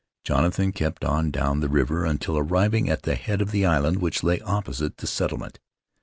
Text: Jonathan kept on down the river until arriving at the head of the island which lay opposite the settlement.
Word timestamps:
Jonathan 0.23 0.71
kept 0.71 1.05
on 1.05 1.29
down 1.29 1.59
the 1.59 1.69
river 1.69 2.05
until 2.05 2.35
arriving 2.35 2.89
at 2.89 3.03
the 3.03 3.13
head 3.13 3.39
of 3.39 3.51
the 3.51 3.67
island 3.67 4.01
which 4.01 4.23
lay 4.23 4.41
opposite 4.41 4.97
the 4.97 5.05
settlement. 5.05 5.59